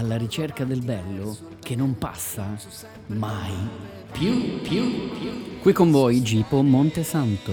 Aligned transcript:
alla 0.00 0.16
ricerca 0.16 0.64
del 0.64 0.82
bello 0.82 1.36
che 1.60 1.76
non 1.76 1.98
passa 1.98 2.56
mai 3.08 3.52
più, 4.10 4.60
più, 4.62 5.10
più. 5.10 5.58
Qui 5.60 5.72
con 5.74 5.90
voi 5.90 6.22
Gipo 6.22 6.62
Montesanto. 6.62 7.52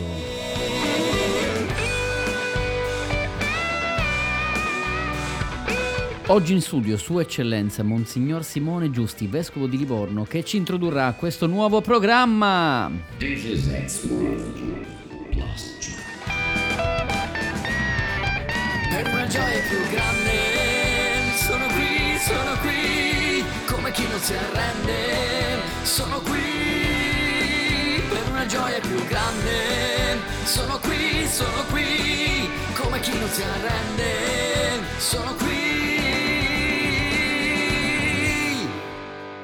Oggi 6.28 6.54
in 6.54 6.62
studio 6.62 6.98
Sua 6.98 7.22
Eccellenza 7.22 7.84
Monsignor 7.84 8.44
Simone 8.44 8.92
Giusti, 8.92 9.28
Vescovo 9.28 9.68
di 9.68 9.78
Livorno, 9.78 10.24
che 10.24 10.44
ci 10.44 10.58
introdurrà 10.58 11.08
a 11.08 11.14
questo 11.14 11.48
nuovo 11.48 11.82
programma. 11.82 12.90
This 13.18 13.44
is 13.44 13.70
X-World 13.86 14.86
plus. 15.32 15.76
Per 18.90 19.08
una 19.14 19.28
gioia 19.28 19.62
più 19.70 19.78
grande, 19.90 20.57
si 24.28 24.34
arrende, 24.34 25.62
sono 25.84 26.20
qui. 26.20 28.02
Per 28.10 28.30
una 28.30 28.46
gioia 28.46 28.82
più 28.82 29.02
grande, 29.06 30.18
sono 30.44 30.80
qui, 30.80 31.26
sono 31.26 31.64
qui, 31.70 32.50
come 32.76 33.00
chi 33.00 33.18
non 33.18 33.30
si 33.30 33.42
arrende, 33.42 34.84
sono 34.98 35.34
qui. 35.36 35.58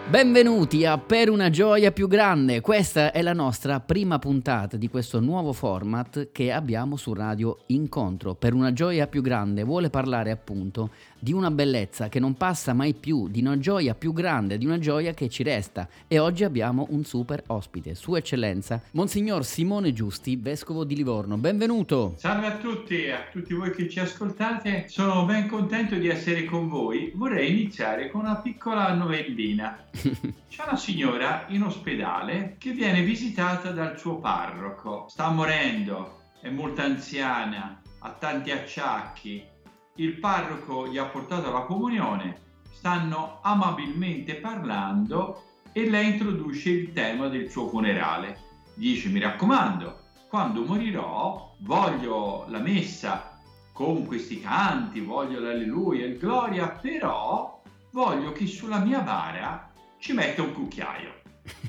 Benvenuti 0.09 0.85
a 0.85 0.97
Per 0.97 1.29
una 1.29 1.49
gioia 1.49 1.93
più 1.93 2.09
grande. 2.09 2.59
Questa 2.59 3.13
è 3.13 3.21
la 3.21 3.33
nostra 3.33 3.79
prima 3.79 4.19
puntata 4.19 4.75
di 4.75 4.89
questo 4.89 5.21
nuovo 5.21 5.53
format 5.53 6.29
che 6.33 6.51
abbiamo 6.51 6.97
su 6.97 7.13
Radio 7.13 7.59
Incontro. 7.67 8.35
Per 8.35 8.53
una 8.53 8.73
gioia 8.73 9.07
più 9.07 9.21
grande 9.21 9.63
vuole 9.63 9.89
parlare 9.89 10.29
appunto 10.29 10.91
di 11.23 11.31
una 11.31 11.51
bellezza 11.51 12.09
che 12.09 12.19
non 12.19 12.33
passa 12.33 12.73
mai 12.73 12.93
più, 12.93 13.29
di 13.29 13.39
una 13.39 13.57
gioia 13.57 13.95
più 13.95 14.11
grande, 14.11 14.57
di 14.57 14.65
una 14.65 14.77
gioia 14.77 15.13
che 15.13 15.29
ci 15.29 15.41
resta. 15.41 15.87
E 16.05 16.19
oggi 16.19 16.43
abbiamo 16.43 16.87
un 16.89 17.05
super 17.05 17.41
ospite, 17.47 17.95
Sua 17.95 18.17
Eccellenza, 18.17 18.81
Monsignor 18.91 19.45
Simone 19.45 19.93
Giusti, 19.93 20.35
Vescovo 20.35 20.83
di 20.83 20.97
Livorno. 20.97 21.37
Benvenuto. 21.37 22.15
Salve 22.17 22.47
a 22.47 22.57
tutti, 22.57 23.09
a 23.09 23.27
tutti 23.31 23.53
voi 23.53 23.71
che 23.71 23.87
ci 23.87 24.01
ascoltate. 24.01 24.89
Sono 24.89 25.23
ben 25.23 25.47
contento 25.47 25.95
di 25.95 26.09
essere 26.09 26.43
con 26.43 26.67
voi. 26.67 27.13
Vorrei 27.15 27.51
iniziare 27.51 28.11
con 28.11 28.19
una 28.19 28.41
piccola 28.41 28.93
novellina. 28.93 29.85
C'è 29.95 30.63
una 30.67 30.75
signora 30.75 31.45
in 31.47 31.63
ospedale 31.63 32.57
che 32.57 32.71
viene 32.71 33.01
visitata 33.01 33.71
dal 33.71 33.97
suo 33.97 34.17
parroco. 34.17 35.05
Sta 35.07 35.29
morendo, 35.29 36.23
è 36.41 36.49
molto 36.49 36.81
anziana, 36.81 37.81
ha 37.99 38.11
tanti 38.11 38.51
acciacchi. 38.51 39.51
Il 39.95 40.17
parroco 40.17 40.87
gli 40.87 40.97
ha 40.97 41.05
portato 41.05 41.51
la 41.51 41.61
comunione, 41.61 42.41
stanno 42.71 43.39
amabilmente 43.43 44.35
parlando 44.35 45.43
e 45.71 45.87
lei 45.87 46.13
introduce 46.13 46.69
il 46.71 46.93
tema 46.93 47.27
del 47.27 47.47
suo 47.49 47.69
funerale. 47.69 48.39
Dice, 48.73 49.09
mi 49.09 49.19
raccomando, 49.19 49.99
quando 50.29 50.65
morirò 50.65 51.53
voglio 51.59 52.45
la 52.47 52.57
messa 52.57 53.39
con 53.71 54.07
questi 54.07 54.41
canti, 54.41 54.99
voglio 54.99 55.39
l'alleluia, 55.39 56.07
il 56.07 56.17
gloria, 56.17 56.69
però 56.69 57.61
voglio 57.91 58.31
che 58.31 58.47
sulla 58.47 58.79
mia 58.79 59.01
bara 59.01 59.71
ci 59.99 60.13
mette 60.13 60.41
un 60.41 60.53
cucchiaio. 60.53 61.21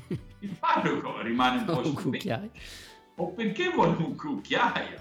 Il 0.39 0.55
parroco 0.59 1.21
rimane 1.21 1.59
un 1.59 1.65
po' 1.65 1.81
cucchiaio. 1.93 2.49
O 3.17 3.29
perché 3.33 3.69
vuole 3.69 3.95
un 3.97 4.15
cucchiaio? 4.15 4.99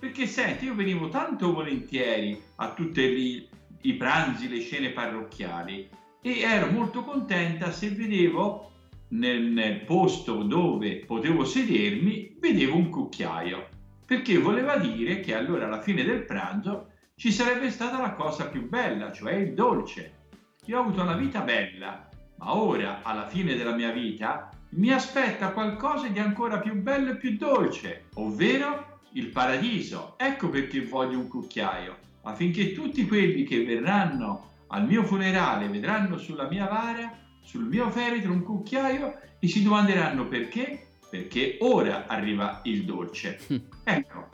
Perché 0.00 0.26
senti, 0.26 0.64
io 0.64 0.74
venivo 0.74 1.10
tanto 1.10 1.52
volentieri 1.52 2.40
a 2.56 2.72
tutti 2.72 3.46
i 3.82 3.94
pranzi, 3.94 4.48
le 4.48 4.60
scene 4.60 4.92
parrocchiali 4.92 5.90
e 6.22 6.40
ero 6.40 6.70
molto 6.70 7.04
contenta 7.04 7.70
se 7.70 7.90
vedevo 7.90 8.72
nel, 9.08 9.42
nel 9.42 9.84
posto 9.84 10.42
dove 10.42 11.04
potevo 11.04 11.44
sedermi, 11.44 12.34
vedevo 12.38 12.76
un 12.76 12.88
cucchiaio. 12.88 13.68
Perché 14.06 14.38
voleva 14.38 14.78
dire 14.78 15.20
che 15.20 15.34
allora 15.34 15.66
alla 15.66 15.82
fine 15.82 16.02
del 16.02 16.24
pranzo 16.24 16.92
ci 17.14 17.30
sarebbe 17.30 17.68
stata 17.68 18.00
la 18.00 18.14
cosa 18.14 18.48
più 18.48 18.70
bella, 18.70 19.12
cioè 19.12 19.34
il 19.34 19.52
dolce. 19.52 20.28
Io 20.64 20.78
ho 20.78 20.80
avuto 20.80 21.02
una 21.02 21.16
vita 21.16 21.42
bella, 21.42 22.08
ma 22.38 22.56
ora, 22.56 23.00
alla 23.02 23.28
fine 23.28 23.54
della 23.54 23.74
mia 23.74 23.90
vita, 23.90 24.48
mi 24.70 24.90
aspetta 24.92 25.50
qualcosa 25.50 26.08
di 26.08 26.18
ancora 26.18 26.58
più 26.58 26.80
bello 26.80 27.10
e 27.10 27.16
più 27.16 27.36
dolce, 27.36 28.06
ovvero 28.14 28.89
il 29.12 29.28
paradiso. 29.28 30.14
Ecco 30.16 30.48
perché 30.48 30.84
voglio 30.84 31.18
un 31.18 31.28
cucchiaio, 31.28 31.96
affinché 32.22 32.72
tutti 32.72 33.06
quelli 33.06 33.44
che 33.44 33.64
verranno 33.64 34.48
al 34.68 34.86
mio 34.86 35.04
funerale 35.04 35.68
vedranno 35.68 36.18
sulla 36.18 36.48
mia 36.48 36.66
vara, 36.66 37.18
sul 37.42 37.64
mio 37.64 37.90
feretro 37.90 38.32
un 38.32 38.42
cucchiaio 38.42 39.18
e 39.38 39.48
si 39.48 39.62
domanderanno 39.62 40.28
perché? 40.28 40.86
Perché 41.08 41.56
ora 41.60 42.06
arriva 42.06 42.60
il 42.64 42.84
dolce. 42.84 43.40
Ecco, 43.82 44.28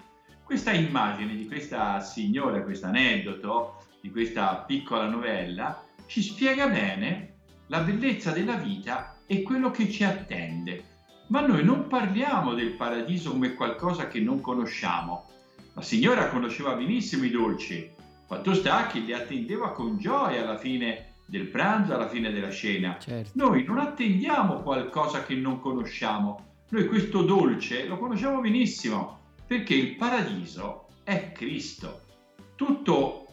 questa 0.44 0.72
immagine 0.72 1.34
di 1.34 1.46
questa 1.46 2.00
signora, 2.00 2.62
questo 2.62 2.86
aneddoto, 2.86 3.84
di 4.02 4.10
questa 4.10 4.64
piccola 4.66 5.08
novella, 5.08 5.82
ci 6.06 6.20
spiega 6.20 6.68
bene 6.68 7.36
la 7.68 7.80
bellezza 7.80 8.32
della 8.32 8.56
vita 8.56 9.16
e 9.26 9.42
quello 9.42 9.70
che 9.70 9.90
ci 9.90 10.04
attende. 10.04 10.95
Ma 11.28 11.40
noi 11.40 11.64
non 11.64 11.88
parliamo 11.88 12.54
del 12.54 12.72
paradiso 12.72 13.32
come 13.32 13.54
qualcosa 13.54 14.06
che 14.06 14.20
non 14.20 14.40
conosciamo. 14.40 15.28
La 15.74 15.82
signora 15.82 16.28
conosceva 16.28 16.74
benissimo 16.74 17.24
i 17.24 17.30
dolci, 17.30 17.90
fatto 18.26 18.54
sta 18.54 18.86
che 18.86 19.00
li 19.00 19.12
attendeva 19.12 19.72
con 19.72 19.98
gioia 19.98 20.42
alla 20.42 20.56
fine 20.56 21.14
del 21.26 21.48
pranzo, 21.48 21.94
alla 21.94 22.08
fine 22.08 22.30
della 22.30 22.50
cena. 22.50 22.96
Certo. 22.98 23.30
Noi 23.34 23.64
non 23.64 23.78
attendiamo 23.78 24.60
qualcosa 24.62 25.24
che 25.24 25.34
non 25.34 25.60
conosciamo, 25.60 26.44
noi 26.68 26.86
questo 26.86 27.22
dolce 27.22 27.86
lo 27.86 27.98
conosciamo 27.98 28.40
benissimo, 28.40 29.18
perché 29.46 29.74
il 29.74 29.96
paradiso 29.96 30.86
è 31.04 31.32
Cristo. 31.32 32.02
Tutto, 32.54 33.26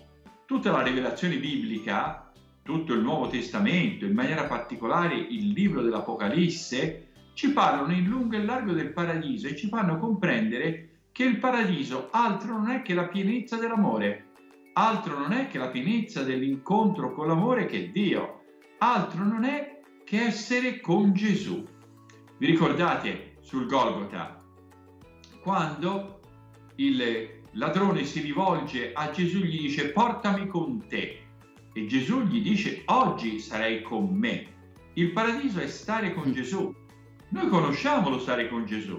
tutta 0.45 0.71
la 0.71 0.81
rivelazione 0.81 1.37
biblica, 1.37 2.31
tutto 2.61 2.93
il 2.93 3.01
Nuovo 3.01 3.27
Testamento, 3.27 4.05
in 4.05 4.13
maniera 4.13 4.45
particolare 4.45 5.15
il 5.15 5.49
libro 5.49 5.81
dell'Apocalisse, 5.81 7.07
ci 7.33 7.51
parlano 7.51 7.93
in 7.93 8.05
lungo 8.05 8.35
e 8.35 8.43
largo 8.43 8.73
del 8.73 8.93
paradiso 8.93 9.47
e 9.47 9.55
ci 9.55 9.67
fanno 9.67 9.97
comprendere 9.97 10.89
che 11.11 11.23
il 11.23 11.37
paradiso 11.37 12.09
altro 12.11 12.53
non 12.53 12.69
è 12.69 12.81
che 12.81 12.93
la 12.93 13.07
pienezza 13.07 13.57
dell'amore, 13.57 14.31
altro 14.73 15.17
non 15.17 15.31
è 15.31 15.47
che 15.47 15.57
la 15.57 15.69
pienezza 15.69 16.23
dell'incontro 16.23 17.13
con 17.13 17.27
l'amore 17.27 17.65
che 17.65 17.85
è 17.85 17.87
Dio, 17.89 18.41
altro 18.79 19.23
non 19.23 19.43
è 19.43 19.79
che 20.03 20.21
essere 20.21 20.79
con 20.79 21.13
Gesù. 21.13 21.63
Vi 22.37 22.45
ricordate 22.45 23.37
sul 23.41 23.67
Golgota, 23.67 24.41
quando 25.41 26.19
il 26.75 27.41
ladrone 27.51 28.03
si 28.03 28.21
rivolge 28.21 28.93
a 28.93 29.11
Gesù 29.11 29.37
e 29.37 29.45
gli 29.45 29.61
dice 29.61 29.89
portami 29.89 30.47
con 30.47 30.87
te 30.87 31.23
e 31.73 31.85
Gesù 31.87 32.21
gli 32.21 32.41
dice 32.41 32.83
oggi 32.85 33.39
sarai 33.39 33.81
con 33.81 34.15
me. 34.15 34.51
Il 34.93 35.11
paradiso 35.11 35.59
è 35.59 35.67
stare 35.67 36.13
con 36.13 36.31
Gesù. 36.31 36.73
Noi 37.33 37.47
conosciamo 37.47 38.09
lo 38.09 38.19
stare 38.19 38.47
con 38.47 38.63
Gesù. 38.63 38.95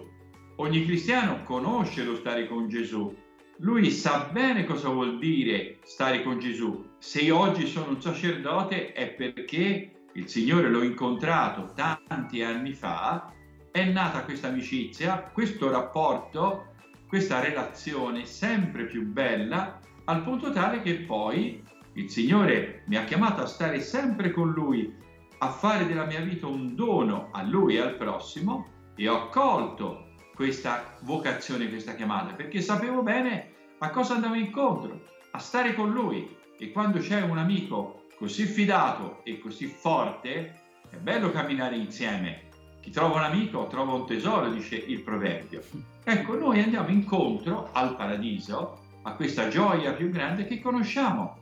Ogni 0.56 0.84
cristiano 0.84 1.44
conosce 1.44 2.02
lo 2.02 2.16
stare 2.16 2.48
con 2.48 2.68
Gesù. 2.68 3.14
Lui 3.58 3.92
sa 3.92 4.28
bene 4.32 4.64
cosa 4.64 4.88
vuol 4.88 5.18
dire 5.18 5.78
stare 5.84 6.20
con 6.24 6.40
Gesù. 6.40 6.84
Se 6.98 7.20
io 7.20 7.38
oggi 7.38 7.68
sono 7.68 7.90
un 7.90 8.02
sacerdote 8.02 8.92
è 8.92 9.10
perché 9.10 10.08
il 10.12 10.28
Signore 10.28 10.68
l'ho 10.68 10.82
incontrato 10.82 11.74
tanti 11.76 12.42
anni 12.42 12.72
fa, 12.72 13.32
è 13.70 13.84
nata 13.84 14.24
questa 14.24 14.48
amicizia, 14.48 15.30
questo 15.32 15.70
rapporto, 15.70 16.74
questa 17.06 17.38
relazione 17.38 18.26
sempre 18.26 18.86
più 18.86 19.06
bella, 19.06 19.78
al 20.06 20.24
punto 20.24 20.50
tale 20.50 20.82
che 20.82 20.94
poi 20.94 21.62
il 21.92 22.10
Signore 22.10 22.82
mi 22.86 22.96
ha 22.96 23.04
chiamato 23.04 23.42
a 23.42 23.46
stare 23.46 23.78
sempre 23.78 24.32
con 24.32 24.50
Lui, 24.50 24.92
a 25.38 25.50
fare 25.50 25.86
della 25.86 26.04
mia 26.04 26.20
vita 26.20 26.46
un 26.46 26.74
dono 26.74 27.28
a 27.32 27.42
Lui 27.42 27.76
e 27.76 27.80
al 27.80 27.96
prossimo 27.96 28.66
e 28.94 29.08
ho 29.08 29.28
colto 29.28 30.12
questa 30.34 30.96
vocazione, 31.02 31.68
questa 31.68 31.94
chiamata, 31.94 32.34
perché 32.34 32.60
sapevo 32.60 33.02
bene 33.02 33.52
a 33.78 33.90
cosa 33.90 34.14
andavo 34.14 34.34
incontro, 34.34 35.00
a 35.32 35.38
stare 35.38 35.74
con 35.74 35.90
Lui. 35.90 36.36
E 36.58 36.70
quando 36.70 36.98
c'è 36.98 37.22
un 37.22 37.38
amico 37.38 38.04
così 38.16 38.44
fidato 38.44 39.20
e 39.24 39.38
così 39.38 39.66
forte, 39.66 40.62
È 40.94 40.96
bello 40.96 41.32
camminare 41.32 41.76
insieme. 41.76 42.48
Chi 42.80 42.90
trova 42.90 43.16
un 43.16 43.24
amico 43.24 43.66
trova 43.66 43.94
un 43.94 44.06
tesoro, 44.06 44.48
dice 44.48 44.76
il 44.76 45.00
proverbio. 45.00 45.62
Ecco, 46.04 46.36
noi 46.36 46.60
andiamo 46.60 46.88
incontro 46.88 47.70
al 47.72 47.96
paradiso, 47.96 48.78
a 49.02 49.14
questa 49.14 49.48
gioia 49.48 49.92
più 49.94 50.10
grande 50.10 50.46
che 50.46 50.60
conosciamo. 50.60 51.38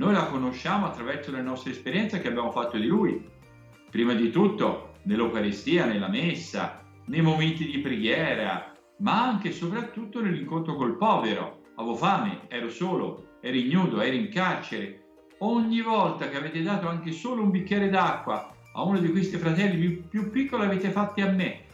Noi 0.00 0.14
la 0.14 0.28
conosciamo 0.28 0.86
attraverso 0.86 1.30
le 1.30 1.42
nostre 1.42 1.72
esperienze 1.72 2.22
che 2.22 2.28
abbiamo 2.28 2.50
fatto 2.50 2.78
di 2.78 2.86
Lui. 2.86 3.22
Prima 3.90 4.14
di 4.14 4.30
tutto 4.30 4.94
nell'Eucaristia, 5.02 5.84
nella 5.84 6.08
Messa, 6.08 6.82
nei 7.08 7.20
momenti 7.20 7.66
di 7.66 7.80
preghiera, 7.80 8.72
ma 9.00 9.22
anche 9.22 9.48
e 9.48 9.52
soprattutto 9.52 10.22
nell'incontro 10.22 10.74
col 10.74 10.96
povero. 10.96 11.64
Avevo 11.74 11.96
fame, 11.96 12.46
ero 12.48 12.70
solo, 12.70 13.36
ero 13.42 13.54
ignudo, 13.54 14.00
ero 14.00 14.16
in 14.16 14.30
carcere. 14.30 15.04
Ogni 15.40 15.82
volta 15.82 16.30
che 16.30 16.38
avete 16.38 16.62
dato 16.62 16.88
anche 16.88 17.12
solo 17.12 17.42
un 17.42 17.50
bicchiere 17.50 17.90
d'acqua 17.90 18.54
a 18.72 18.82
uno 18.82 19.00
di 19.00 19.10
questi 19.10 19.36
fratelli 19.36 19.76
più, 19.76 20.08
più 20.08 20.30
piccoli 20.30 20.64
avete 20.64 20.88
fatti 20.88 21.20
a 21.20 21.30
me. 21.30 21.64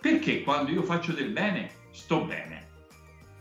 Perché 0.00 0.42
quando 0.42 0.72
io 0.72 0.82
faccio 0.82 1.12
del 1.12 1.30
bene, 1.30 1.70
sto 1.92 2.24
bene. 2.24 2.66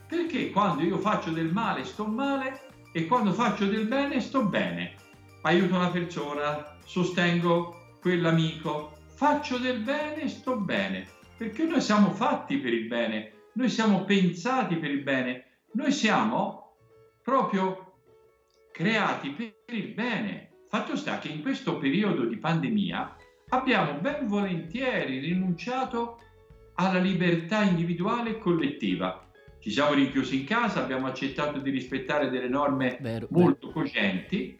Perché 0.07 0.51
quando 0.51 0.83
io 0.83 0.99
faccio 0.99 1.31
del 1.31 1.51
male, 1.51 1.83
sto 1.83 2.05
male 2.05 2.64
e 2.95 3.07
quando 3.07 3.33
faccio 3.33 3.65
del 3.65 3.87
bene, 3.87 4.21
sto 4.21 4.45
bene. 4.45 4.95
Aiuto 5.41 5.75
una 5.75 5.89
persona, 5.89 6.77
sostengo 6.85 7.97
quell'amico, 7.99 8.93
faccio 9.15 9.57
del 9.57 9.79
bene, 9.79 10.29
sto 10.29 10.55
bene. 10.55 11.05
Perché 11.35 11.65
noi 11.65 11.81
siamo 11.81 12.11
fatti 12.11 12.55
per 12.55 12.73
il 12.73 12.87
bene, 12.87 13.33
noi 13.55 13.67
siamo 13.67 14.05
pensati 14.05 14.77
per 14.77 14.91
il 14.91 15.01
bene, 15.01 15.65
noi 15.73 15.91
siamo 15.91 16.77
proprio 17.21 17.97
creati 18.71 19.31
per 19.31 19.75
il 19.75 19.87
bene. 19.87 20.51
Fatto 20.69 20.95
sta 20.95 21.19
che 21.19 21.27
in 21.27 21.41
questo 21.41 21.77
periodo 21.77 22.23
di 22.23 22.37
pandemia 22.37 23.17
abbiamo 23.49 23.99
ben 23.99 24.25
volentieri 24.25 25.19
rinunciato 25.19 26.19
alla 26.75 26.99
libertà 26.99 27.61
individuale 27.63 28.29
e 28.29 28.37
collettiva. 28.37 29.24
Ci 29.65 29.71
siamo 29.71 29.95
rinchiusi 29.95 30.41
in 30.41 30.45
casa, 30.45 30.83
abbiamo 30.83 31.07
accettato 31.07 31.57
di 31.57 31.71
rispettare 31.71 32.29
delle 32.29 32.47
norme 32.47 32.99
Vero, 33.01 33.25
molto 33.31 33.71
cogenti 33.71 34.55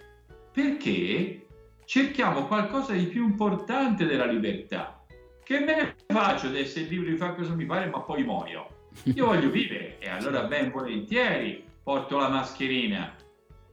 perché 0.52 1.46
cerchiamo 1.86 2.48
qualcosa 2.48 2.94
di 2.94 3.06
più 3.06 3.24
importante 3.24 4.08
della 4.08 4.26
libertà. 4.26 5.06
Che 5.44 5.60
me 5.60 5.76
ne 5.76 5.96
faccio 6.08 6.50
di 6.50 6.58
essere 6.58 6.86
libero 6.86 7.12
di 7.12 7.18
fare 7.18 7.36
cosa 7.36 7.54
mi 7.54 7.68
pare, 7.68 7.88
ma 7.88 8.02
poi 8.02 8.24
muoio. 8.24 8.88
Io 9.04 9.28
voglio 9.30 9.52
vivere 9.52 10.00
e 10.00 10.10
allora 10.10 10.46
ben 10.46 10.72
volentieri 10.72 11.64
porto 11.84 12.18
la 12.18 12.30
mascherina 12.30 13.16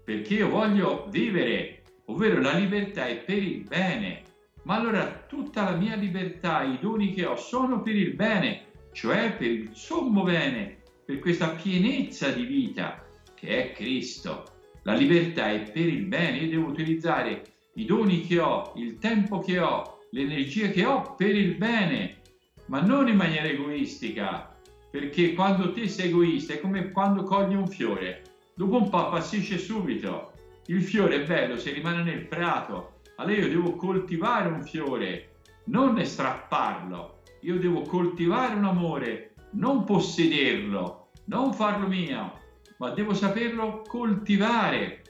perché 0.04 0.34
io 0.34 0.50
voglio 0.50 1.06
vivere, 1.08 1.84
ovvero 2.08 2.42
la 2.42 2.52
libertà 2.58 3.06
è 3.06 3.16
per 3.16 3.42
il 3.42 3.66
bene. 3.66 4.20
Ma 4.64 4.74
allora 4.74 5.24
tutta 5.26 5.64
la 5.64 5.76
mia 5.76 5.96
libertà, 5.96 6.62
i 6.62 6.78
doni 6.78 7.14
che 7.14 7.24
ho 7.24 7.36
sono 7.36 7.80
per 7.80 7.96
il 7.96 8.12
bene, 8.12 8.66
cioè 8.92 9.32
per 9.32 9.50
il 9.50 9.70
sommo 9.72 10.24
bene, 10.24 10.80
per 11.12 11.20
questa 11.20 11.48
pienezza 11.50 12.30
di 12.30 12.46
vita 12.46 13.04
che 13.34 13.48
è 13.48 13.72
Cristo. 13.72 14.44
La 14.84 14.94
libertà 14.94 15.50
è 15.50 15.70
per 15.70 15.86
il 15.86 16.06
bene, 16.06 16.38
io 16.38 16.48
devo 16.48 16.68
utilizzare 16.68 17.42
i 17.74 17.84
doni 17.84 18.26
che 18.26 18.40
ho, 18.40 18.72
il 18.76 18.96
tempo 18.96 19.40
che 19.40 19.58
ho, 19.58 19.98
l'energia 20.12 20.68
che 20.68 20.86
ho 20.86 21.14
per 21.14 21.36
il 21.36 21.56
bene, 21.56 22.20
ma 22.66 22.80
non 22.80 23.08
in 23.08 23.16
maniera 23.16 23.46
egoistica, 23.46 24.56
perché 24.90 25.34
quando 25.34 25.74
te 25.74 25.86
sei 25.86 26.08
egoista 26.08 26.54
è 26.54 26.60
come 26.60 26.90
quando 26.92 27.24
cogli 27.24 27.54
un 27.54 27.68
fiore, 27.68 28.22
dopo 28.54 28.76
un 28.76 28.88
po' 28.88 29.08
appassisce 29.08 29.58
subito. 29.58 30.32
Il 30.66 30.82
fiore 30.82 31.16
è 31.16 31.26
bello 31.26 31.58
se 31.58 31.72
rimane 31.72 32.02
nel 32.04 32.24
prato, 32.24 33.00
allora 33.16 33.36
io 33.36 33.48
devo 33.48 33.76
coltivare 33.76 34.48
un 34.48 34.62
fiore, 34.64 35.34
non 35.64 36.02
strapparlo. 36.02 37.20
Io 37.40 37.58
devo 37.58 37.82
coltivare 37.82 38.54
un 38.54 38.64
amore, 38.64 39.34
non 39.52 39.84
possederlo, 39.84 41.01
non 41.24 41.52
farlo 41.52 41.86
mio, 41.86 42.40
ma 42.78 42.90
devo 42.90 43.14
saperlo 43.14 43.82
coltivare. 43.86 45.02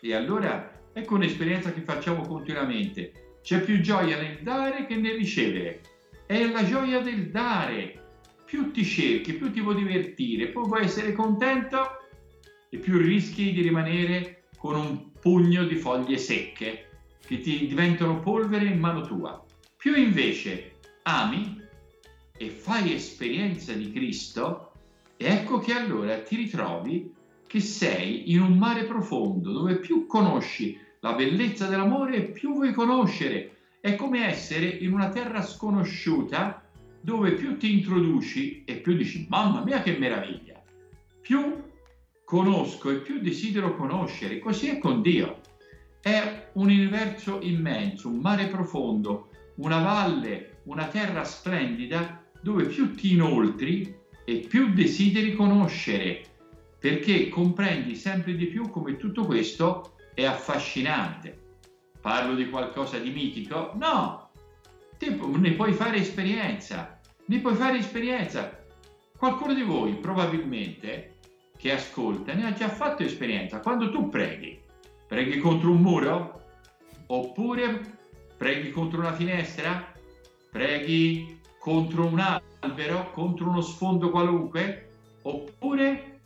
E 0.00 0.14
allora 0.14 0.70
ecco 0.92 1.14
un'esperienza 1.14 1.72
che 1.72 1.82
facciamo 1.82 2.22
continuamente. 2.22 3.38
C'è 3.42 3.60
più 3.60 3.80
gioia 3.80 4.20
nel 4.20 4.40
dare 4.42 4.86
che 4.86 4.96
nel 4.96 5.16
ricevere. 5.16 5.80
È 6.26 6.46
la 6.46 6.64
gioia 6.64 7.00
del 7.00 7.30
dare. 7.30 7.96
Più 8.44 8.70
ti 8.70 8.84
cerchi, 8.84 9.34
più 9.34 9.52
ti 9.52 9.62
puoi 9.62 9.76
divertire, 9.76 10.48
poi 10.48 10.66
puoi 10.66 10.84
essere 10.84 11.12
contento 11.12 11.98
e 12.68 12.78
più 12.78 12.98
rischi 12.98 13.52
di 13.52 13.62
rimanere 13.62 14.44
con 14.58 14.74
un 14.74 15.12
pugno 15.12 15.64
di 15.64 15.76
foglie 15.76 16.18
secche 16.18 16.88
che 17.24 17.40
ti 17.40 17.66
diventano 17.66 18.18
polvere 18.20 18.66
in 18.66 18.78
mano 18.78 19.02
tua. 19.02 19.44
Più 19.76 19.94
invece 19.94 20.78
ami 21.04 21.62
e 22.36 22.48
fai 22.48 22.92
esperienza 22.92 23.72
di 23.72 23.92
Cristo, 23.92 24.69
ecco 25.22 25.58
che 25.58 25.72
allora 25.72 26.22
ti 26.22 26.36
ritrovi 26.36 27.12
che 27.46 27.60
sei 27.60 28.32
in 28.32 28.40
un 28.40 28.56
mare 28.56 28.84
profondo 28.84 29.52
dove 29.52 29.76
più 29.76 30.06
conosci 30.06 30.78
la 31.00 31.12
bellezza 31.12 31.66
dell'amore 31.66 32.16
e 32.16 32.22
più 32.30 32.54
vuoi 32.54 32.72
conoscere. 32.72 33.56
È 33.80 33.96
come 33.96 34.26
essere 34.26 34.66
in 34.66 34.92
una 34.92 35.10
terra 35.10 35.42
sconosciuta 35.42 36.62
dove 37.00 37.32
più 37.32 37.58
ti 37.58 37.72
introduci 37.72 38.64
e 38.64 38.76
più 38.76 38.94
dici 38.94 39.26
mamma 39.28 39.62
mia 39.62 39.82
che 39.82 39.98
meraviglia. 39.98 40.62
Più 41.20 41.64
conosco 42.24 42.90
e 42.90 43.00
più 43.00 43.20
desidero 43.20 43.76
conoscere. 43.76 44.38
Così 44.38 44.68
è 44.68 44.78
con 44.78 45.02
Dio. 45.02 45.40
È 46.00 46.50
un 46.54 46.64
universo 46.64 47.40
immenso, 47.42 48.08
un 48.08 48.20
mare 48.20 48.46
profondo, 48.46 49.28
una 49.56 49.82
valle, 49.82 50.60
una 50.64 50.86
terra 50.86 51.24
splendida 51.24 52.24
dove 52.40 52.64
più 52.64 52.94
ti 52.94 53.12
inoltri 53.12 53.98
e 54.30 54.46
più 54.46 54.72
desideri 54.72 55.34
conoscere, 55.34 56.22
perché 56.78 57.28
comprendi 57.28 57.96
sempre 57.96 58.36
di 58.36 58.46
più 58.46 58.70
come 58.70 58.96
tutto 58.96 59.24
questo 59.26 59.96
è 60.14 60.24
affascinante. 60.24 61.36
Parlo 62.00 62.36
di 62.36 62.48
qualcosa 62.48 62.96
di 62.98 63.10
mitico? 63.10 63.72
No, 63.74 64.30
te 64.98 65.10
ne 65.10 65.52
puoi 65.54 65.72
fare 65.72 65.96
esperienza, 65.96 67.00
ne 67.24 67.40
puoi 67.40 67.56
fare 67.56 67.78
esperienza. 67.78 68.56
Qualcuno 69.16 69.52
di 69.52 69.62
voi 69.62 69.94
probabilmente 69.94 71.16
che 71.56 71.72
ascolta 71.72 72.32
ne 72.32 72.46
ha 72.46 72.52
già 72.52 72.68
fatto 72.68 73.02
esperienza. 73.02 73.58
Quando 73.58 73.90
tu 73.90 74.08
preghi, 74.10 74.60
preghi 75.08 75.38
contro 75.38 75.72
un 75.72 75.80
muro? 75.80 76.44
Oppure 77.06 77.98
preghi 78.36 78.70
contro 78.70 79.00
una 79.00 79.12
finestra? 79.12 79.92
Preghi 80.52 81.39
contro 81.60 82.06
un 82.06 82.18
albero? 82.18 83.12
Contro 83.12 83.50
uno 83.50 83.60
sfondo 83.60 84.10
qualunque? 84.10 84.88
Oppure 85.22 86.20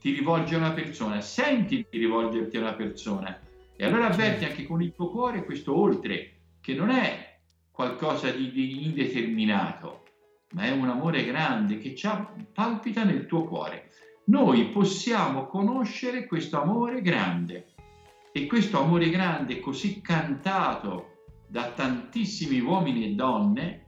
ti 0.00 0.12
rivolgi 0.12 0.54
a 0.54 0.58
una 0.58 0.72
persona? 0.72 1.20
Senti 1.20 1.86
di 1.88 1.98
rivolgerti 1.98 2.56
a 2.56 2.60
una 2.60 2.74
persona 2.74 3.40
e 3.76 3.86
allora 3.86 4.08
avverti 4.08 4.44
anche 4.44 4.66
con 4.66 4.82
il 4.82 4.92
tuo 4.94 5.08
cuore 5.08 5.44
questo 5.44 5.74
oltre, 5.74 6.32
che 6.60 6.74
non 6.74 6.90
è 6.90 7.38
qualcosa 7.70 8.30
di, 8.30 8.50
di 8.50 8.84
indeterminato, 8.84 10.02
ma 10.50 10.64
è 10.64 10.72
un 10.72 10.90
amore 10.90 11.24
grande 11.24 11.78
che 11.78 11.94
palpita 12.52 13.04
nel 13.04 13.24
tuo 13.24 13.44
cuore 13.44 13.90
noi 14.30 14.66
possiamo 14.68 15.46
conoscere 15.46 16.26
questo 16.26 16.60
amore 16.62 17.02
grande 17.02 17.72
e 18.30 18.46
questo 18.46 18.80
amore 18.80 19.10
grande 19.10 19.58
così 19.58 20.00
cantato 20.00 21.24
da 21.48 21.72
tantissimi 21.72 22.60
uomini 22.60 23.06
e 23.06 23.14
donne 23.14 23.84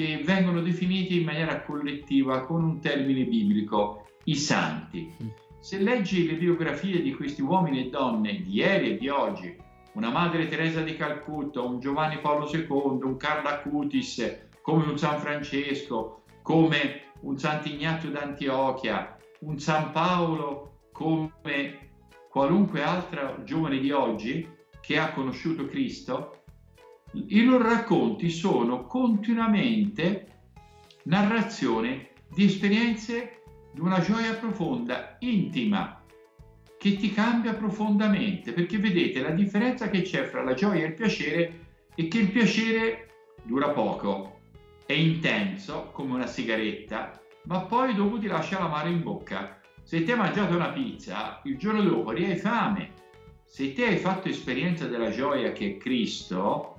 che 0.00 0.22
vengono 0.24 0.62
definiti 0.62 1.18
in 1.18 1.26
maniera 1.26 1.60
collettiva 1.60 2.46
con 2.46 2.64
un 2.64 2.80
termine 2.80 3.24
biblico, 3.24 4.06
i 4.24 4.34
santi. 4.34 5.14
Mm. 5.22 5.28
Se 5.58 5.78
leggi 5.78 6.26
le 6.26 6.36
biografie 6.36 7.02
di 7.02 7.12
questi 7.12 7.42
uomini 7.42 7.84
e 7.84 7.90
donne 7.90 8.40
di 8.40 8.54
ieri 8.54 8.92
e 8.92 8.96
di 8.96 9.10
oggi, 9.10 9.54
una 9.92 10.08
Madre 10.08 10.48
Teresa 10.48 10.80
di 10.80 10.96
Calcutta, 10.96 11.60
un 11.60 11.80
Giovanni 11.80 12.18
Paolo 12.18 12.48
II, 12.50 12.66
un 13.02 13.16
Carla 13.18 13.60
Cutis, 13.60 14.46
come 14.62 14.84
un 14.84 14.96
San 14.96 15.18
Francesco, 15.18 16.22
come 16.40 17.02
un 17.20 17.36
Sant'Ignazio 17.36 18.10
d'Antiochia, 18.10 19.18
un 19.40 19.58
San 19.58 19.90
Paolo 19.90 20.78
come 20.92 21.90
qualunque 22.30 22.82
altro 22.82 23.42
giovane 23.44 23.78
di 23.78 23.90
oggi 23.90 24.48
che 24.80 24.98
ha 24.98 25.12
conosciuto 25.12 25.66
Cristo, 25.66 26.39
i 27.12 27.44
loro 27.44 27.68
racconti 27.68 28.30
sono 28.30 28.86
continuamente 28.86 30.26
narrazione 31.04 32.10
di 32.32 32.44
esperienze 32.44 33.42
di 33.72 33.80
una 33.80 34.00
gioia 34.00 34.34
profonda, 34.34 35.16
intima, 35.20 36.02
che 36.78 36.96
ti 36.96 37.12
cambia 37.12 37.54
profondamente, 37.54 38.52
perché 38.52 38.78
vedete 38.78 39.20
la 39.20 39.30
differenza 39.30 39.90
che 39.90 40.02
c'è 40.02 40.24
fra 40.24 40.42
la 40.42 40.54
gioia 40.54 40.84
e 40.84 40.88
il 40.88 40.94
piacere 40.94 41.66
è 41.94 42.08
che 42.08 42.18
il 42.18 42.30
piacere 42.30 43.08
dura 43.42 43.70
poco, 43.70 44.40
è 44.86 44.92
intenso 44.92 45.90
come 45.92 46.14
una 46.14 46.26
sigaretta, 46.26 47.20
ma 47.44 47.60
poi 47.60 47.94
dopo 47.94 48.18
ti 48.18 48.26
lascia 48.26 48.58
l'amaro 48.58 48.88
in 48.88 49.02
bocca. 49.02 49.60
Se 49.82 50.02
ti 50.04 50.12
hai 50.12 50.18
mangiato 50.18 50.54
una 50.54 50.70
pizza, 50.70 51.40
il 51.44 51.56
giorno 51.56 51.82
dopo 51.82 52.10
hai 52.10 52.36
fame. 52.36 52.92
Se 53.44 53.72
te 53.72 53.86
hai 53.86 53.96
fatto 53.96 54.28
esperienza 54.28 54.86
della 54.86 55.10
gioia 55.10 55.52
che 55.52 55.72
è 55.72 55.76
Cristo, 55.76 56.69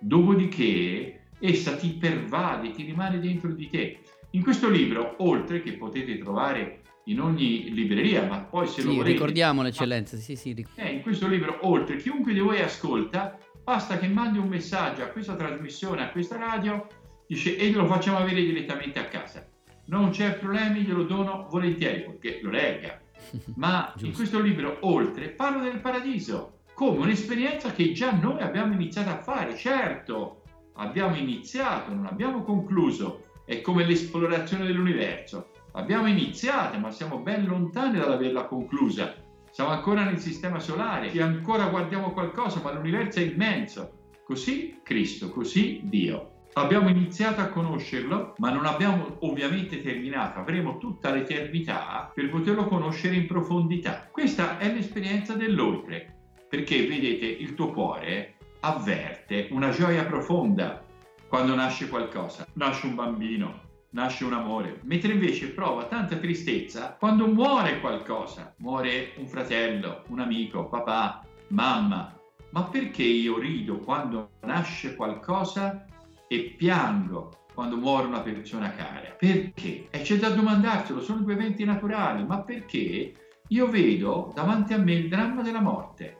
dopodiché 0.00 1.28
essa 1.38 1.76
ti 1.76 1.90
pervade, 1.90 2.70
ti 2.72 2.82
rimane 2.82 3.20
dentro 3.20 3.52
di 3.52 3.68
te. 3.68 4.00
In 4.30 4.42
questo 4.42 4.68
libro, 4.68 5.16
oltre 5.18 5.62
che 5.62 5.72
potete 5.72 6.18
trovare 6.18 6.80
in 7.04 7.20
ogni 7.20 7.72
libreria, 7.72 8.26
ma 8.26 8.40
poi 8.40 8.66
se 8.66 8.80
sì, 8.80 8.86
lo 8.86 8.94
volete... 8.94 9.12
ricordiamo 9.12 9.62
l'eccellenza, 9.62 10.16
sì, 10.16 10.36
sì. 10.36 10.52
Ric- 10.52 10.70
eh, 10.76 10.92
in 10.92 11.02
questo 11.02 11.26
libro, 11.26 11.58
oltre, 11.62 11.96
chiunque 11.96 12.32
di 12.32 12.40
voi 12.40 12.60
ascolta, 12.60 13.38
basta 13.62 13.98
che 13.98 14.06
mandi 14.08 14.38
un 14.38 14.48
messaggio 14.48 15.02
a 15.02 15.06
questa 15.06 15.34
trasmissione, 15.34 16.02
a 16.02 16.10
questa 16.10 16.36
radio, 16.36 16.86
dice, 17.26 17.56
e 17.56 17.68
glielo 17.68 17.86
facciamo 17.86 18.18
avere 18.18 18.42
direttamente 18.42 18.98
a 18.98 19.06
casa. 19.06 19.48
Non 19.86 20.10
c'è 20.10 20.34
problema, 20.34 20.76
glielo 20.76 21.02
dono 21.02 21.46
volentieri, 21.50 22.02
perché 22.02 22.40
lo 22.42 22.50
legga. 22.50 23.00
Ma 23.56 23.92
in 23.98 24.12
questo 24.12 24.40
libro, 24.40 24.78
oltre, 24.82 25.30
parlo 25.30 25.62
del 25.62 25.80
paradiso, 25.80 26.59
come 26.80 27.00
un'esperienza 27.00 27.72
che 27.72 27.92
già 27.92 28.10
noi 28.12 28.40
abbiamo 28.40 28.72
iniziato 28.72 29.10
a 29.10 29.18
fare. 29.18 29.54
Certo, 29.54 30.40
abbiamo 30.76 31.14
iniziato, 31.14 31.92
non 31.92 32.06
abbiamo 32.06 32.42
concluso, 32.42 33.24
è 33.44 33.60
come 33.60 33.84
l'esplorazione 33.84 34.64
dell'universo. 34.64 35.50
Abbiamo 35.72 36.06
iniziato, 36.06 36.78
ma 36.78 36.90
siamo 36.90 37.18
ben 37.18 37.44
lontani 37.44 37.98
dall'averla 37.98 38.46
conclusa. 38.46 39.14
Siamo 39.50 39.68
ancora 39.68 40.04
nel 40.04 40.20
sistema 40.20 40.58
solare 40.58 41.12
e 41.12 41.20
ancora 41.20 41.66
guardiamo 41.66 42.12
qualcosa, 42.12 42.62
ma 42.62 42.72
l'universo 42.72 43.18
è 43.18 43.24
immenso. 43.24 44.14
Così 44.24 44.80
Cristo, 44.82 45.28
così 45.28 45.82
Dio. 45.84 46.46
Abbiamo 46.54 46.88
iniziato 46.88 47.42
a 47.42 47.48
conoscerlo, 47.48 48.32
ma 48.38 48.50
non 48.50 48.64
abbiamo 48.64 49.18
ovviamente 49.20 49.82
terminato. 49.82 50.38
Avremo 50.38 50.78
tutta 50.78 51.10
l'eternità 51.10 52.10
per 52.14 52.30
poterlo 52.30 52.64
conoscere 52.64 53.16
in 53.16 53.26
profondità. 53.26 54.08
Questa 54.10 54.56
è 54.56 54.72
l'esperienza 54.72 55.34
dell'oltre, 55.34 56.19
perché 56.50 56.84
vedete, 56.84 57.26
il 57.26 57.54
tuo 57.54 57.70
cuore 57.70 58.34
avverte 58.62 59.46
una 59.52 59.70
gioia 59.70 60.04
profonda 60.04 60.84
quando 61.28 61.54
nasce 61.54 61.88
qualcosa. 61.88 62.44
Nasce 62.54 62.86
un 62.86 62.96
bambino, 62.96 63.60
nasce 63.90 64.24
un 64.24 64.32
amore, 64.32 64.80
mentre 64.82 65.12
invece 65.12 65.50
prova 65.50 65.84
tanta 65.84 66.16
tristezza 66.16 66.96
quando 66.98 67.28
muore 67.28 67.78
qualcosa. 67.78 68.52
Muore 68.58 69.12
un 69.18 69.28
fratello, 69.28 70.02
un 70.08 70.18
amico, 70.18 70.68
papà, 70.68 71.24
mamma. 71.50 72.18
Ma 72.50 72.64
perché 72.64 73.04
io 73.04 73.38
rido 73.38 73.78
quando 73.78 74.30
nasce 74.40 74.96
qualcosa 74.96 75.84
e 76.26 76.54
piango 76.58 77.46
quando 77.54 77.76
muore 77.76 78.08
una 78.08 78.22
persona 78.22 78.72
cara? 78.72 79.14
Perché? 79.16 79.86
E 79.88 80.00
c'è 80.00 80.16
da 80.16 80.30
domandarselo, 80.30 81.00
sono 81.00 81.20
due 81.20 81.34
eventi 81.34 81.62
naturali, 81.62 82.24
ma 82.24 82.42
perché 82.42 83.14
io 83.46 83.68
vedo 83.68 84.32
davanti 84.34 84.74
a 84.74 84.78
me 84.78 84.94
il 84.94 85.08
dramma 85.08 85.42
della 85.42 85.60
morte 85.60 86.19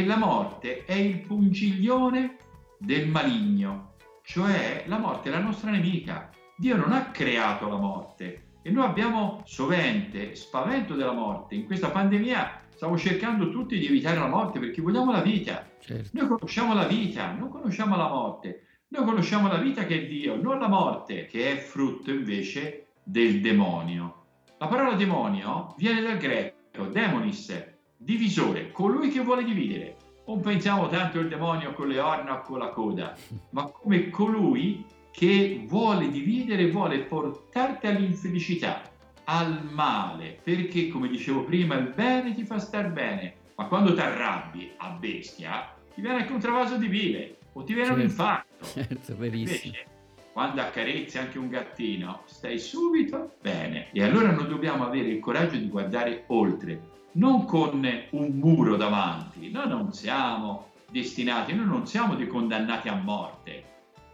e 0.00 0.06
la 0.06 0.16
morte 0.16 0.84
è 0.84 0.94
il 0.94 1.20
pungiglione 1.20 2.36
del 2.78 3.08
maligno 3.08 3.94
cioè 4.26 4.82
la 4.88 4.98
morte 4.98 5.28
è 5.28 5.32
la 5.32 5.38
nostra 5.38 5.70
nemica. 5.70 6.30
Dio 6.56 6.76
non 6.76 6.90
ha 6.90 7.10
creato 7.10 7.68
la 7.68 7.76
morte 7.76 8.54
e 8.60 8.70
noi 8.70 8.84
abbiamo 8.84 9.40
sovente 9.44 10.34
spavento 10.34 10.94
della 10.94 11.12
morte. 11.12 11.54
In 11.54 11.64
questa 11.64 11.90
pandemia 11.90 12.62
stiamo 12.74 12.98
cercando 12.98 13.50
tutti 13.50 13.78
di 13.78 13.86
evitare 13.86 14.18
la 14.18 14.26
morte 14.26 14.58
perché 14.58 14.82
vogliamo 14.82 15.12
la 15.12 15.20
vita. 15.20 15.64
certo. 15.78 16.10
Noi 16.14 16.26
conosciamo 16.26 16.74
la 16.74 16.86
vita, 16.86 17.30
non 17.34 17.50
conosciamo 17.50 17.96
la 17.96 18.08
morte. 18.08 18.66
Noi 18.88 19.04
conosciamo 19.04 19.46
la 19.46 19.58
vita 19.58 19.86
che 19.86 20.02
è 20.02 20.06
Dio, 20.08 20.34
non 20.34 20.58
la 20.58 20.68
morte, 20.68 21.26
che 21.26 21.52
è 21.52 21.56
frutto 21.56 22.10
invece 22.10 22.88
del 23.04 23.40
demonio. 23.40 24.24
La 24.58 24.66
parola 24.66 24.96
demonio 24.96 25.72
viene 25.76 26.02
dal 26.02 26.16
greco, 26.16 26.86
demonis, 26.90 27.75
divisore, 28.06 28.70
colui 28.70 29.10
che 29.10 29.20
vuole 29.20 29.42
dividere. 29.42 29.96
Non 30.28 30.40
pensiamo 30.40 30.88
tanto 30.88 31.18
al 31.18 31.28
demonio 31.28 31.72
con 31.72 31.88
le 31.88 31.98
orna 31.98 32.38
o 32.38 32.42
con 32.42 32.58
la 32.60 32.68
coda, 32.68 33.16
ma 33.50 33.64
come 33.64 34.10
colui 34.10 34.84
che 35.10 35.64
vuole 35.66 36.08
dividere, 36.10 36.70
vuole 36.70 37.00
portarti 37.00 37.86
all'infelicità, 37.88 38.82
al 39.24 39.64
male, 39.72 40.38
perché 40.40 40.88
come 40.88 41.08
dicevo 41.08 41.42
prima 41.42 41.74
il 41.74 41.92
bene 41.94 42.32
ti 42.34 42.44
fa 42.44 42.58
star 42.58 42.92
bene, 42.92 43.34
ma 43.56 43.66
quando 43.66 43.92
ti 43.92 44.00
arrabbi 44.00 44.70
a 44.76 44.90
bestia 44.90 45.74
ti 45.92 46.00
viene 46.00 46.20
anche 46.20 46.32
un 46.32 46.38
travaso 46.38 46.76
di 46.76 46.86
bile 46.88 47.38
o 47.54 47.64
ti 47.64 47.74
viene 47.74 47.90
un 47.90 47.96
Certo. 47.96 48.10
infarto. 48.10 48.64
Certo, 48.66 49.16
verissimo. 49.16 49.64
Invece, 49.64 49.86
quando 50.32 50.60
accarezzi 50.60 51.18
anche 51.18 51.38
un 51.38 51.48
gattino, 51.48 52.22
stai 52.26 52.58
subito 52.58 53.32
bene. 53.40 53.88
E 53.92 54.02
allora 54.04 54.30
noi 54.30 54.46
dobbiamo 54.46 54.84
avere 54.84 55.08
il 55.08 55.18
coraggio 55.18 55.56
di 55.56 55.68
guardare 55.68 56.24
oltre, 56.28 56.94
non 57.16 57.44
con 57.44 57.86
un 58.10 58.28
muro 58.38 58.76
davanti. 58.76 59.50
Noi 59.50 59.68
non 59.68 59.92
siamo 59.92 60.68
destinati, 60.90 61.54
noi 61.54 61.66
non 61.66 61.86
siamo 61.86 62.14
dei 62.14 62.26
condannati 62.26 62.88
a 62.88 62.94
morte. 62.94 63.64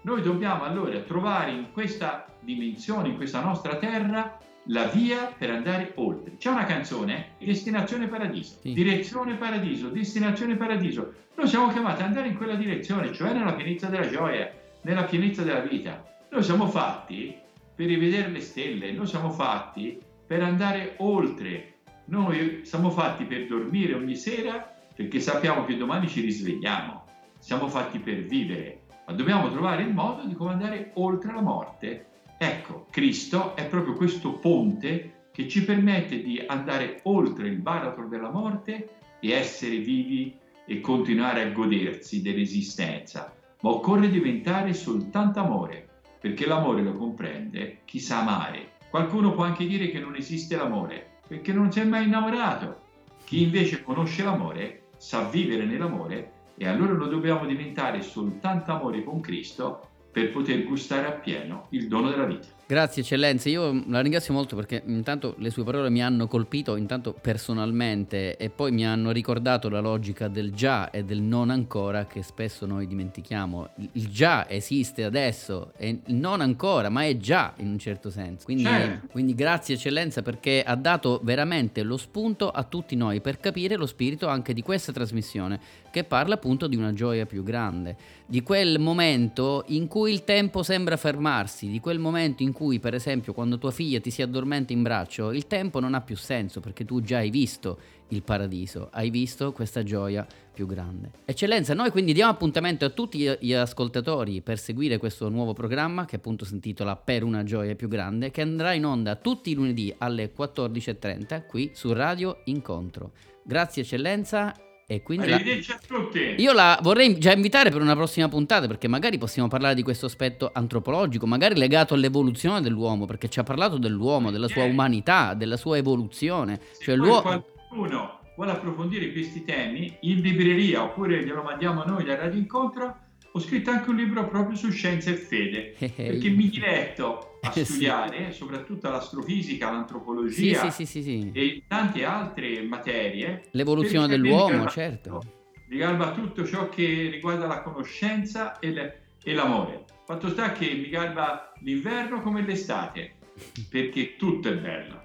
Noi 0.02 0.23
dobbiamo 0.23 0.64
allora 0.64 0.99
trovare 1.00 1.52
in 1.52 1.66
questa 1.73 2.26
dimensione, 2.40 3.09
in 3.09 3.16
questa 3.16 3.40
nostra 3.40 3.76
terra, 3.76 4.38
la 4.66 4.85
via 4.85 5.32
per 5.37 5.50
andare 5.50 5.92
oltre. 5.97 6.37
C'è 6.37 6.50
una 6.50 6.64
canzone, 6.64 7.32
Destinazione 7.38 8.06
Paradiso, 8.06 8.59
Sì. 8.61 8.73
direzione 8.73 9.35
Paradiso, 9.35 9.88
destinazione 9.88 10.56
Paradiso. 10.56 11.12
Noi 11.37 11.49
siamo 11.49 11.68
chiamati 11.68 12.02
ad 12.02 12.09
andare 12.09 12.28
in 12.28 12.37
quella 12.37 12.54
direzione, 12.54 13.12
cioè 13.12 13.32
nella 13.32 13.54
pienezza 13.54 13.88
della 13.88 14.09
gioia, 14.09 14.52
nella 14.82 15.04
pienezza 15.04 15.42
della 15.42 15.61
vita. 15.61 16.04
Noi 16.30 16.42
siamo 16.42 16.66
fatti 16.68 17.37
per 17.75 17.87
rivedere 17.87 18.28
le 18.28 18.40
stelle, 18.40 18.92
noi 18.92 19.06
siamo 19.06 19.30
fatti 19.30 20.00
per 20.26 20.42
andare 20.42 20.94
oltre. 20.99 21.72
Noi 22.12 22.61
siamo 22.64 22.90
fatti 22.90 23.25
per 23.25 23.47
dormire 23.47 23.95
ogni 23.95 24.16
sera 24.16 24.71
perché 24.95 25.19
sappiamo 25.19 25.64
che 25.64 25.78
domani 25.78 26.09
ci 26.09 26.21
risvegliamo. 26.21 27.07
Siamo 27.38 27.69
fatti 27.69 28.00
per 28.00 28.25
vivere, 28.25 28.83
ma 29.07 29.14
dobbiamo 29.14 29.50
trovare 29.50 29.85
il 29.85 29.95
modo 29.95 30.26
di 30.26 30.35
come 30.35 30.52
andare 30.52 30.90
oltre 30.97 31.33
la 31.33 31.40
morte. 31.40 32.09
Ecco, 32.37 32.87
Cristo 32.90 33.57
è 33.57 33.66
proprio 33.66 33.95
questo 33.95 34.35
ponte 34.35 35.28
che 35.33 35.49
ci 35.49 35.64
permette 35.64 36.23
di 36.23 36.38
andare 36.47 37.00
oltre 37.04 37.49
il 37.49 37.57
baratro 37.57 38.07
della 38.07 38.31
morte 38.31 38.90
e 39.19 39.31
essere 39.31 39.78
vivi 39.78 40.37
e 40.66 40.81
continuare 40.83 41.40
a 41.40 41.50
godersi 41.50 42.21
dell'esistenza. 42.21 43.35
Ma 43.62 43.71
occorre 43.71 44.11
diventare 44.11 44.75
soltanto 44.75 45.40
amore, 45.40 45.88
perché 46.21 46.45
l'amore 46.45 46.83
lo 46.83 46.92
comprende 46.92 47.78
chi 47.87 48.00
sa 48.00 48.21
amare. 48.21 48.73
Qualcuno 48.90 49.33
può 49.33 49.45
anche 49.45 49.64
dire 49.64 49.88
che 49.88 49.99
non 49.99 50.14
esiste 50.14 50.57
l'amore, 50.57 51.12
perché 51.26 51.52
non 51.52 51.71
si 51.73 51.81
è 51.81 51.85
mai 51.85 52.07
innamorato. 52.07 52.81
Chi 53.25 53.43
invece 53.43 53.83
conosce 53.83 54.23
l'amore 54.23 54.88
sa 54.97 55.29
vivere 55.29 55.64
nell'amore 55.64 56.33
e 56.57 56.67
allora 56.69 56.93
lo 56.93 57.07
dobbiamo 57.07 57.47
diventare 57.47 58.02
soltanto 58.02 58.73
amore 58.73 59.02
con 59.02 59.21
Cristo 59.21 59.88
per 60.12 60.31
poter 60.31 60.64
gustare 60.64 61.07
appieno 61.07 61.67
il 61.71 61.88
dono 61.88 62.11
della 62.11 62.26
vita. 62.26 62.49
Grazie 62.73 63.02
eccellenza, 63.02 63.50
io 63.50 63.85
la 63.88 64.00
ringrazio 64.00 64.33
molto 64.33 64.57
perché 64.57 64.83
intanto 64.87 65.35
le 65.37 65.50
sue 65.50 65.62
parole 65.62 65.91
mi 65.91 66.02
hanno 66.02 66.26
colpito 66.26 66.76
intanto 66.76 67.12
personalmente 67.12 68.38
e 68.38 68.49
poi 68.49 68.73
mi 68.73 68.87
hanno 68.87 69.11
ricordato 69.11 69.69
la 69.69 69.81
logica 69.81 70.26
del 70.29 70.55
già 70.55 70.91
e 70.91 71.05
del 71.05 71.21
non 71.21 71.50
ancora 71.50 72.07
che 72.07 72.23
spesso 72.23 72.64
noi 72.64 72.87
dimentichiamo. 72.87 73.69
Il- 73.93 74.09
già 74.09 74.49
esiste 74.49 75.05
adesso 75.05 75.73
e 75.76 76.00
il 76.07 76.14
non 76.14 76.41
ancora, 76.41 76.88
ma 76.88 77.05
è 77.05 77.14
già 77.19 77.52
in 77.59 77.69
un 77.69 77.79
certo 77.79 78.09
senso. 78.09 78.47
Quindi, 78.47 78.62
Certo. 78.62 79.09
quindi 79.11 79.35
grazie 79.35 79.75
eccellenza 79.75 80.23
perché 80.23 80.62
ha 80.62 80.75
dato 80.75 81.21
veramente 81.23 81.83
lo 81.83 81.99
spunto 81.99 82.49
a 82.49 82.62
tutti 82.62 82.97
noi 82.97 83.21
per 83.21 83.38
capire 83.38 83.76
lo 83.76 83.85
spirito 83.85 84.29
anche 84.29 84.55
di 84.55 84.62
questa 84.62 84.93
trasmissione 84.93 85.61
che 85.91 86.05
parla 86.05 86.35
appunto 86.37 86.69
di 86.69 86.76
una 86.76 86.95
gioia 86.95 87.26
più 87.26 87.43
grande, 87.43 87.97
di 88.25 88.43
quel 88.43 88.79
momento 88.79 89.64
in 89.67 89.88
cui 89.88 90.11
il 90.11 90.25
tempo 90.25 90.62
sembra 90.62 90.97
fermarsi, 90.97 91.69
di 91.69 91.81
quel 91.81 91.99
momento 91.99 92.43
in 92.43 92.52
cui 92.52 92.61
per 92.78 92.95
esempio 92.95 93.33
quando 93.33 93.59
tua 93.59 93.71
figlia 93.71 94.00
ti 94.00 94.11
si 94.11 94.23
addormenta 94.23 94.73
in 94.73 94.83
braccio, 94.83 95.33
il 95.33 95.47
tempo 95.47 95.81
non 95.81 95.95
ha 95.95 96.00
più 96.00 96.16
senso 96.16 96.61
perché 96.61 96.85
tu 96.85 97.00
già 97.00 97.19
hai 97.19 97.31
visto 97.31 97.78
il 98.09 98.23
paradiso, 98.23 98.88
hai 98.92 99.11
visto 99.11 99.52
questa 99.52 99.83
gioia 99.83 100.26
più 100.52 100.66
grande. 100.66 101.11
Eccellenza, 101.25 101.75
noi 101.75 101.90
quindi 101.90 102.12
diamo 102.12 102.31
appuntamento 102.31 102.85
a 102.85 102.90
tutti 102.90 103.37
gli 103.40 103.52
ascoltatori 103.52 104.40
per 104.42 104.59
seguire 104.59 104.99
questo 104.99 105.28
nuovo 105.28 105.52
programma 105.52 106.04
che 106.04 106.16
appunto 106.16 106.45
si 106.45 106.54
intitola 106.54 106.97
Per 106.97 107.25
una 107.25 107.42
gioia 107.42 107.75
più 107.75 107.88
grande, 107.88 108.31
che 108.31 108.42
andrà 108.42 108.73
in 108.73 108.85
onda 108.85 109.16
tutti 109.16 109.50
i 109.50 109.54
lunedì 109.54 109.95
alle 109.99 110.33
14.30 110.37 111.47
qui 111.47 111.71
su 111.75 111.92
Radio 111.92 112.42
Incontro. 112.45 113.12
Grazie 113.45 113.83
eccellenza 113.83 114.54
e 114.94 115.02
quindi... 115.02 115.28
la- 115.28 115.37
a 115.37 115.80
tutti! 115.87 116.34
io 116.37 116.52
la 116.52 116.78
vorrei 116.82 117.18
già 117.18 117.32
invitare 117.32 117.70
per 117.70 117.80
una 117.80 117.94
prossima 117.94 118.28
puntata 118.28 118.66
perché 118.66 118.88
magari 118.88 119.18
possiamo 119.18 119.49
parlare 119.49 119.75
di 119.75 119.82
questo 119.82 120.06
aspetto 120.06 120.50
antropologico, 120.52 121.26
magari 121.26 121.56
legato 121.56 121.94
all'evoluzione 121.94 122.61
dell'uomo, 122.61 123.06
perché 123.06 123.28
ci 123.28 123.40
ha 123.40 123.42
parlato 123.42 123.78
dell'uomo, 123.78 124.30
della 124.30 124.49
sua 124.49 124.64
umanità, 124.64 125.34
della 125.34 125.56
sua 125.56 125.76
evoluzione. 125.76 126.61
Se 126.72 126.84
Cioè 126.84 126.96
l'uomo... 126.96 127.20
qualcuno 127.22 128.20
vuole 128.37 128.52
approfondire 128.52 129.12
questi 129.12 129.44
temi 129.44 129.96
in 130.02 130.20
libreria 130.20 130.82
oppure 130.82 131.25
glielo 131.25 131.42
mandiamo 131.42 131.84
noi 131.84 132.04
da 132.04 132.16
Radio 132.16 132.38
Incontro, 132.38 132.96
ho 133.34 133.40
scritto 133.40 133.70
anche 133.70 133.88
un 133.90 133.96
libro 133.96 134.28
proprio 134.28 134.56
su 134.56 134.70
scienza 134.70 135.10
e 135.10 135.14
fede, 135.16 135.74
perché 135.78 136.28
mi 136.28 136.48
diletto 136.48 137.38
a 137.42 137.48
Eh, 137.50 137.52
sì. 137.52 137.64
studiare 137.64 138.32
soprattutto 138.32 138.88
l'astrofisica, 138.90 139.66
Sì, 139.66 139.72
l'antropologia 139.72 140.70
sì, 140.70 140.84
sì, 140.84 140.86
sì, 140.86 141.02
sì. 141.02 141.30
e 141.32 141.62
tante 141.66 142.04
altre 142.04 142.62
materie. 142.62 143.44
L'evoluzione 143.52 144.06
dell'uomo, 144.06 144.66
certo. 144.68 145.22
mi 145.68 145.76
garba 145.78 146.12
tutto 146.12 146.44
ciò 146.46 146.68
che 146.68 147.08
riguarda 147.10 147.46
la 147.46 147.62
conoscenza 147.62 148.58
e, 148.58 148.70
le- 148.70 149.00
e 149.24 149.32
l'amore. 149.34 149.84
Fatto 150.04 150.28
sta 150.28 150.52
che 150.52 150.72
mi 150.74 150.88
garba 150.88 151.52
l'inverno 151.60 152.20
come 152.20 152.42
l'estate, 152.42 153.14
perché 153.70 154.16
tutto 154.16 154.48
è 154.50 154.56
bello. 154.56 155.00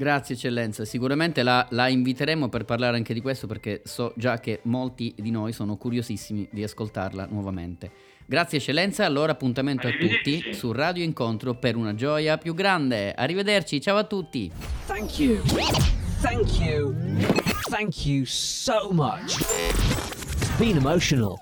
Grazie 0.00 0.34
eccellenza, 0.34 0.86
sicuramente 0.86 1.42
la, 1.42 1.66
la 1.72 1.86
inviteremo 1.86 2.48
per 2.48 2.64
parlare 2.64 2.96
anche 2.96 3.12
di 3.12 3.20
questo 3.20 3.46
perché 3.46 3.82
so 3.84 4.14
già 4.16 4.40
che 4.40 4.60
molti 4.62 5.14
di 5.14 5.30
noi 5.30 5.52
sono 5.52 5.76
curiosissimi 5.76 6.48
di 6.50 6.62
ascoltarla 6.62 7.26
nuovamente. 7.30 7.90
Grazie 8.24 8.56
eccellenza, 8.56 9.04
allora 9.04 9.32
appuntamento 9.32 9.88
a 9.88 9.90
tutti 9.90 10.54
su 10.54 10.72
Radio 10.72 11.04
Incontro 11.04 11.52
per 11.52 11.76
una 11.76 11.94
gioia 11.94 12.38
più 12.38 12.54
grande. 12.54 13.12
Arrivederci, 13.12 13.78
ciao 13.78 13.98
a 13.98 14.04
tutti. 14.04 14.50
Thank 14.86 15.18
you. 15.18 15.42
Thank 16.22 16.58
you. 16.60 16.94
Thank 17.68 18.06
you 18.06 18.24
so 18.24 18.88
much. 18.92 19.38
It's 19.38 20.56
been 20.56 20.78
emotional. 20.78 21.36